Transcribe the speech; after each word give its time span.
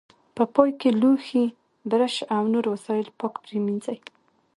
په 0.35 0.43
پای 0.53 0.71
کې 0.79 0.89
لوښي، 1.01 1.45
برش 1.89 2.15
او 2.35 2.43
نور 2.53 2.65
وسایل 2.73 3.07
پاک 3.19 3.33
پرېمنځئ. 3.43 3.97